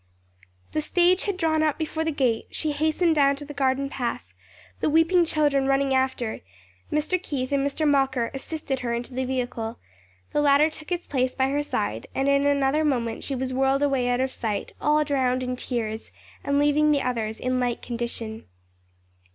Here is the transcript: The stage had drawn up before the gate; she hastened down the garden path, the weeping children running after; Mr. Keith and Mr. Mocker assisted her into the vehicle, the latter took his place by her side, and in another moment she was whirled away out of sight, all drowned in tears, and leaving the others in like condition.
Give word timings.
The 0.71 0.81
stage 0.81 1.25
had 1.25 1.37
drawn 1.37 1.61
up 1.61 1.77
before 1.77 2.03
the 2.03 2.09
gate; 2.11 2.47
she 2.49 2.71
hastened 2.71 3.13
down 3.13 3.35
the 3.35 3.53
garden 3.53 3.87
path, 3.87 4.25
the 4.79 4.89
weeping 4.89 5.27
children 5.27 5.67
running 5.67 5.93
after; 5.93 6.39
Mr. 6.91 7.21
Keith 7.21 7.51
and 7.51 7.63
Mr. 7.63 7.87
Mocker 7.87 8.31
assisted 8.33 8.79
her 8.79 8.95
into 8.95 9.13
the 9.13 9.25
vehicle, 9.25 9.77
the 10.33 10.41
latter 10.41 10.71
took 10.71 10.89
his 10.89 11.05
place 11.05 11.35
by 11.35 11.49
her 11.49 11.61
side, 11.61 12.07
and 12.15 12.27
in 12.27 12.47
another 12.47 12.83
moment 12.83 13.23
she 13.23 13.35
was 13.35 13.53
whirled 13.53 13.83
away 13.83 14.09
out 14.09 14.21
of 14.21 14.33
sight, 14.33 14.73
all 14.81 15.03
drowned 15.03 15.43
in 15.43 15.55
tears, 15.55 16.11
and 16.43 16.57
leaving 16.57 16.91
the 16.91 17.03
others 17.03 17.39
in 17.39 17.59
like 17.59 17.83
condition. 17.83 18.45